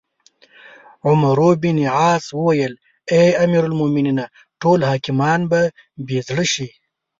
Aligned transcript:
عمروبن 1.07 1.77
عاص 1.95 2.25
وویل: 2.39 2.73
اې 3.13 3.23
امیرالمؤمنینه! 3.43 4.25
ټول 4.61 4.79
حاکمان 4.89 5.39
به 5.51 5.61
بې 6.07 6.19
زړه 6.27 6.45
شي. 6.53 6.67